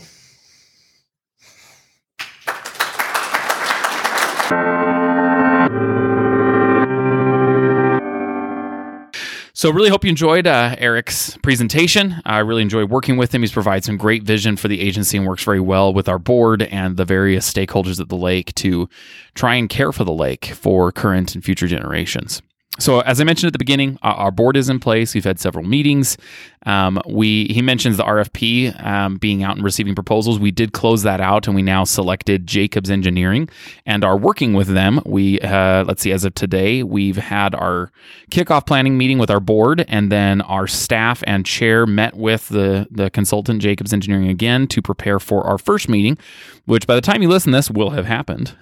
So, 9.58 9.72
really 9.72 9.90
hope 9.90 10.04
you 10.04 10.12
enjoyed 10.12 10.46
uh, 10.46 10.76
Eric's 10.78 11.36
presentation. 11.38 12.22
I 12.28 12.38
really 12.42 12.62
enjoyed 12.62 12.92
working 12.92 13.18
with 13.18 13.34
him. 13.34 13.42
He's 13.42 13.52
provided 13.52 13.84
some 13.84 13.98
great 13.98 14.22
vision 14.22 14.56
for 14.56 14.68
the 14.68 14.80
agency 14.80 15.18
and 15.18 15.26
works 15.26 15.44
very 15.44 15.60
well 15.60 15.92
with 15.92 16.08
our 16.08 16.20
board 16.20 16.62
and 16.62 16.96
the 16.96 17.06
various 17.06 17.52
stakeholders 17.52 18.00
at 18.00 18.08
the 18.08 18.16
lake 18.16 18.54
to 18.54 18.88
try 19.34 19.56
and 19.56 19.68
care 19.68 19.92
for 19.92 20.04
the 20.04 20.14
lake 20.14 20.46
for 20.46 20.92
current 20.92 21.34
and 21.34 21.44
future 21.44 21.66
generations. 21.66 22.44
So, 22.80 23.00
as 23.02 23.20
I 23.20 23.24
mentioned 23.24 23.48
at 23.48 23.54
the 23.54 23.60
beginning, 23.60 23.98
our 24.04 24.32
board 24.32 24.56
is 24.56 24.70
in 24.70 24.80
place. 24.80 25.14
We've 25.16 25.24
had 25.24 25.40
several 25.40 25.66
meetings. 25.66 26.18
Um, 26.66 27.02
we 27.08 27.46
he 27.46 27.62
mentions 27.62 27.98
the 27.98 28.04
RFP 28.04 28.84
um, 28.86 29.16
being 29.16 29.42
out 29.42 29.56
and 29.56 29.64
receiving 29.64 29.96
proposals. 29.96 30.38
We 30.38 30.52
did 30.52 30.74
close 30.74 31.02
that 31.04 31.22
out, 31.22 31.48
and 31.48 31.56
we 31.56 31.62
now 31.62 31.86
selected 31.86 32.46
Jacobs 32.46 32.90
Engineering 32.90 33.50
and 33.86 34.04
are 34.04 34.18
working 34.18 34.54
with 34.54 34.68
them. 34.68 35.02
We 35.06 35.40
uh, 35.40 35.86
let's 35.86 36.02
see, 36.02 36.12
as 36.12 36.26
of 36.26 36.36
today, 36.36 36.84
we've 36.84 37.16
had 37.16 37.56
our 37.56 37.92
kickoff 38.32 38.66
planning 38.68 38.98
meeting 38.98 39.18
with 39.18 39.32
our 39.32 39.40
board, 39.40 39.86
and 39.88 40.12
then 40.12 40.42
our 40.42 40.68
staff 40.68 41.24
and 41.26 41.46
chair 41.46 41.88
met 41.88 42.16
with 42.16 42.50
the 42.50 42.88
the 42.92 43.10
consultant 43.10 43.62
Jacobs 43.62 43.94
Engineering 43.94 44.28
again 44.28 44.68
to 44.68 44.82
prepare 44.82 45.20
for 45.20 45.46
our 45.46 45.58
first 45.58 45.88
meeting, 45.88 46.18
which 46.66 46.86
by 46.86 46.96
the 46.96 47.02
time 47.02 47.22
you 47.22 47.30
listen 47.30 47.54
to 47.54 47.58
this 47.58 47.72
will 47.72 47.92
have 47.92 48.06
happened, 48.06 48.54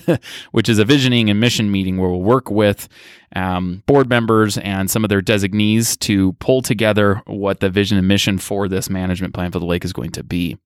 which 0.50 0.68
is 0.68 0.78
a 0.78 0.84
visioning 0.84 1.30
and 1.30 1.38
mission 1.38 1.70
meeting 1.70 1.96
where 1.96 2.10
we'll 2.10 2.22
work 2.22 2.50
with 2.50 2.88
um, 3.34 3.82
board 3.86 4.08
members 4.08 4.58
and 4.58 4.90
some 4.90 5.04
of 5.04 5.08
their 5.08 5.22
designees 5.22 5.96
to 5.98 6.32
pull 6.34 6.62
together 6.62 7.22
what 7.26 7.60
the 7.60 7.70
vision 7.70 7.98
and 7.98 8.08
mission 8.08 8.38
for 8.38 8.68
this 8.68 8.90
management 8.90 9.34
plan 9.34 9.50
for 9.50 9.58
the 9.58 9.66
lake 9.66 9.84
is 9.84 9.92
going 9.92 10.10
to 10.12 10.22
be. 10.22 10.58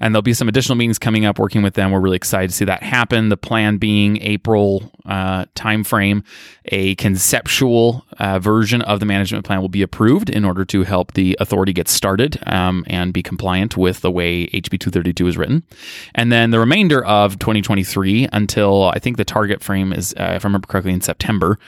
And 0.00 0.14
there'll 0.14 0.22
be 0.22 0.34
some 0.34 0.48
additional 0.48 0.76
meetings 0.76 0.98
coming 0.98 1.24
up 1.24 1.38
working 1.38 1.62
with 1.62 1.74
them. 1.74 1.90
We're 1.90 2.00
really 2.00 2.16
excited 2.16 2.50
to 2.50 2.56
see 2.56 2.64
that 2.64 2.82
happen. 2.82 3.28
The 3.28 3.36
plan 3.36 3.78
being 3.78 4.20
April 4.22 4.90
uh, 5.06 5.46
timeframe, 5.54 6.24
a 6.66 6.94
conceptual 6.96 8.04
uh, 8.18 8.38
version 8.38 8.82
of 8.82 9.00
the 9.00 9.06
management 9.06 9.44
plan 9.44 9.60
will 9.60 9.68
be 9.68 9.82
approved 9.82 10.30
in 10.30 10.44
order 10.44 10.64
to 10.66 10.82
help 10.84 11.12
the 11.12 11.36
authority 11.40 11.72
get 11.72 11.88
started 11.88 12.38
um, 12.46 12.84
and 12.86 13.12
be 13.12 13.22
compliant 13.22 13.76
with 13.76 14.00
the 14.00 14.10
way 14.10 14.46
HB 14.48 14.80
232 14.80 15.26
is 15.26 15.36
written. 15.36 15.62
And 16.14 16.32
then 16.32 16.50
the 16.50 16.58
remainder 16.58 17.04
of 17.04 17.38
2023 17.38 18.28
until 18.32 18.84
I 18.84 18.98
think 18.98 19.16
the 19.16 19.24
target 19.24 19.62
frame 19.62 19.92
is, 19.92 20.14
uh, 20.14 20.32
if 20.36 20.44
I 20.44 20.48
remember 20.48 20.66
correctly, 20.66 20.92
in 20.92 21.00
September 21.00 21.58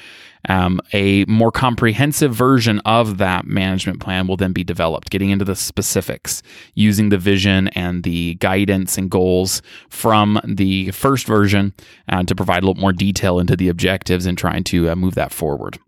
um, 0.49 0.81
a 0.93 1.25
more 1.27 1.51
comprehensive 1.51 2.35
version 2.35 2.81
of 2.81 3.19
that 3.19 3.47
management 3.47 4.01
plan 4.01 4.27
will 4.27 4.37
then 4.37 4.53
be 4.53 4.65
developed, 4.65 5.11
getting 5.11 5.31
into 5.31 5.45
the 5.45 5.57
specifics, 5.57 6.43
using 6.75 7.09
the 7.09 7.19
vision 7.19 7.69
and 7.69 8.03
the 8.03 8.35
guidance 8.37 8.99
and 8.99 9.11
goals 9.11 9.63
from 9.89 10.41
the 10.45 10.91
first 10.91 11.27
version 11.27 11.73
uh, 12.09 12.23
to 12.25 12.35
provide 12.35 12.63
a 12.63 12.67
little 12.67 12.81
more 12.81 12.93
detail 12.93 13.39
into 13.39 13.57
the 13.57 13.69
objectives 13.69 14.27
and 14.27 14.37
trying 14.37 14.65
to 14.65 14.91
uh, 14.91 14.97
move 14.97 15.15
that 15.15 15.33
forward. 15.33 15.79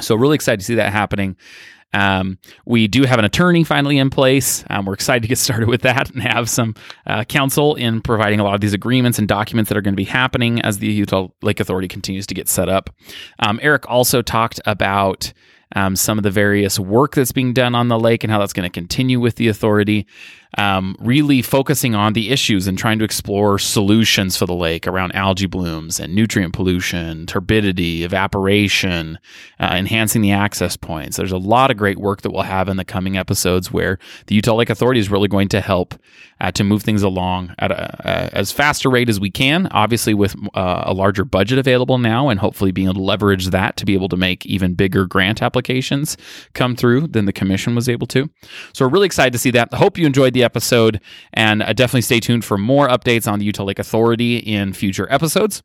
So, 0.00 0.14
really 0.14 0.36
excited 0.36 0.60
to 0.60 0.66
see 0.66 0.76
that 0.76 0.92
happening. 0.92 1.36
Um, 1.94 2.38
we 2.66 2.86
do 2.86 3.04
have 3.04 3.18
an 3.18 3.24
attorney 3.24 3.64
finally 3.64 3.98
in 3.98 4.10
place. 4.10 4.64
Um, 4.68 4.84
we're 4.84 4.94
excited 4.94 5.22
to 5.22 5.28
get 5.28 5.38
started 5.38 5.68
with 5.68 5.82
that 5.82 6.10
and 6.10 6.22
have 6.22 6.48
some 6.50 6.74
uh, 7.06 7.24
counsel 7.24 7.74
in 7.74 8.02
providing 8.02 8.40
a 8.40 8.44
lot 8.44 8.54
of 8.54 8.60
these 8.60 8.74
agreements 8.74 9.18
and 9.18 9.26
documents 9.26 9.68
that 9.68 9.78
are 9.78 9.82
going 9.82 9.94
to 9.94 9.96
be 9.96 10.04
happening 10.04 10.60
as 10.62 10.78
the 10.78 10.88
Utah 10.88 11.28
Lake 11.42 11.60
Authority 11.60 11.88
continues 11.88 12.26
to 12.26 12.34
get 12.34 12.48
set 12.48 12.68
up. 12.68 12.90
Um, 13.38 13.58
Eric 13.62 13.88
also 13.88 14.22
talked 14.22 14.60
about 14.66 15.32
um, 15.74 15.96
some 15.96 16.18
of 16.18 16.24
the 16.24 16.30
various 16.30 16.78
work 16.78 17.14
that's 17.14 17.32
being 17.32 17.52
done 17.52 17.74
on 17.74 17.88
the 17.88 17.98
lake 17.98 18.24
and 18.24 18.30
how 18.30 18.38
that's 18.38 18.52
going 18.52 18.68
to 18.68 18.72
continue 18.72 19.20
with 19.20 19.36
the 19.36 19.48
authority 19.48 20.06
um, 20.56 20.96
really 20.98 21.42
focusing 21.42 21.94
on 21.94 22.14
the 22.14 22.30
issues 22.30 22.66
and 22.66 22.78
trying 22.78 22.98
to 22.98 23.04
explore 23.04 23.58
solutions 23.58 24.36
for 24.36 24.46
the 24.46 24.54
lake 24.54 24.86
around 24.86 25.14
algae 25.14 25.46
blooms 25.46 26.00
and 26.00 26.14
nutrient 26.14 26.54
pollution, 26.54 27.26
turbidity, 27.26 28.04
evaporation, 28.04 29.18
uh, 29.60 29.74
enhancing 29.76 30.22
the 30.22 30.32
access 30.32 30.76
points. 30.76 31.16
There's 31.16 31.32
a 31.32 31.38
lot 31.38 31.70
of 31.70 31.76
great 31.76 31.98
work 31.98 32.22
that 32.22 32.30
we'll 32.30 32.42
have 32.42 32.68
in 32.68 32.76
the 32.76 32.84
coming 32.84 33.16
episodes 33.16 33.70
where 33.70 33.98
the 34.26 34.34
Utah 34.34 34.54
Lake 34.54 34.70
Authority 34.70 35.00
is 35.00 35.10
really 35.10 35.28
going 35.28 35.48
to 35.48 35.60
help 35.60 35.94
uh, 36.40 36.50
to 36.52 36.64
move 36.64 36.82
things 36.82 37.02
along 37.02 37.54
at 37.58 37.70
a, 37.70 38.08
a, 38.08 38.36
as 38.36 38.52
fast 38.52 38.84
a 38.84 38.88
rate 38.88 39.08
as 39.08 39.20
we 39.20 39.30
can. 39.30 39.66
Obviously, 39.72 40.14
with 40.14 40.34
uh, 40.54 40.84
a 40.86 40.94
larger 40.94 41.24
budget 41.24 41.58
available 41.58 41.98
now, 41.98 42.28
and 42.28 42.40
hopefully 42.40 42.72
being 42.72 42.86
able 42.86 42.94
to 42.94 43.02
leverage 43.02 43.46
that 43.48 43.76
to 43.76 43.84
be 43.84 43.94
able 43.94 44.08
to 44.08 44.16
make 44.16 44.46
even 44.46 44.74
bigger 44.74 45.04
grant 45.04 45.42
applications 45.42 46.16
come 46.54 46.76
through 46.76 47.08
than 47.08 47.24
the 47.24 47.32
commission 47.32 47.74
was 47.74 47.88
able 47.88 48.06
to. 48.06 48.30
So 48.72 48.84
we're 48.84 48.92
really 48.92 49.06
excited 49.06 49.32
to 49.32 49.38
see 49.38 49.50
that. 49.52 49.74
Hope 49.74 49.98
you 49.98 50.06
enjoyed 50.06 50.34
the 50.38 50.44
episode, 50.44 51.00
and 51.34 51.62
uh, 51.62 51.72
definitely 51.72 52.02
stay 52.02 52.20
tuned 52.20 52.44
for 52.44 52.56
more 52.56 52.88
updates 52.88 53.30
on 53.30 53.38
the 53.38 53.44
Utah 53.44 53.64
Lake 53.64 53.78
Authority 53.78 54.38
in 54.38 54.72
future 54.72 55.06
episodes. 55.10 55.62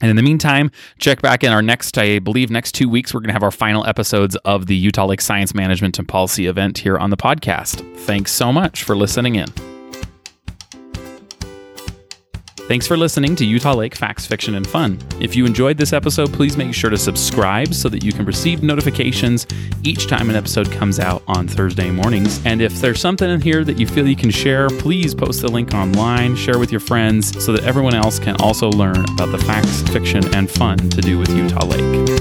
And 0.00 0.10
in 0.10 0.16
the 0.16 0.22
meantime, 0.22 0.70
check 0.98 1.22
back 1.22 1.42
in 1.42 1.52
our 1.52 1.62
next, 1.62 1.96
I 1.96 2.18
believe, 2.18 2.50
next 2.50 2.72
two 2.72 2.88
weeks, 2.88 3.14
we're 3.14 3.20
going 3.20 3.28
to 3.28 3.32
have 3.32 3.42
our 3.42 3.50
final 3.50 3.86
episodes 3.86 4.36
of 4.44 4.66
the 4.66 4.76
Utah 4.76 5.06
Lake 5.06 5.22
Science 5.22 5.54
Management 5.54 5.98
and 5.98 6.06
Policy 6.06 6.46
event 6.46 6.78
here 6.78 6.98
on 6.98 7.08
the 7.08 7.16
podcast. 7.16 7.80
Thanks 8.00 8.32
so 8.32 8.52
much 8.52 8.82
for 8.82 8.94
listening 8.94 9.36
in. 9.36 9.48
Thanks 12.66 12.84
for 12.84 12.96
listening 12.96 13.36
to 13.36 13.44
Utah 13.44 13.74
Lake 13.74 13.94
Facts, 13.94 14.26
Fiction, 14.26 14.56
and 14.56 14.66
Fun. 14.66 14.98
If 15.20 15.36
you 15.36 15.46
enjoyed 15.46 15.76
this 15.76 15.92
episode, 15.92 16.32
please 16.32 16.56
make 16.56 16.74
sure 16.74 16.90
to 16.90 16.98
subscribe 16.98 17.72
so 17.72 17.88
that 17.88 18.02
you 18.02 18.12
can 18.12 18.24
receive 18.24 18.64
notifications 18.64 19.46
each 19.84 20.08
time 20.08 20.30
an 20.30 20.34
episode 20.34 20.72
comes 20.72 20.98
out 20.98 21.22
on 21.28 21.46
Thursday 21.46 21.92
mornings. 21.92 22.44
And 22.44 22.60
if 22.60 22.72
there's 22.80 23.00
something 23.00 23.30
in 23.30 23.40
here 23.40 23.62
that 23.62 23.78
you 23.78 23.86
feel 23.86 24.08
you 24.08 24.16
can 24.16 24.30
share, 24.30 24.68
please 24.68 25.14
post 25.14 25.42
the 25.42 25.48
link 25.48 25.74
online, 25.74 26.34
share 26.34 26.58
with 26.58 26.72
your 26.72 26.80
friends 26.80 27.40
so 27.44 27.52
that 27.52 27.62
everyone 27.62 27.94
else 27.94 28.18
can 28.18 28.34
also 28.40 28.68
learn 28.70 28.98
about 29.12 29.30
the 29.30 29.38
facts, 29.38 29.82
fiction, 29.82 30.34
and 30.34 30.50
fun 30.50 30.76
to 30.76 31.00
do 31.00 31.20
with 31.20 31.30
Utah 31.36 31.66
Lake. 31.66 32.15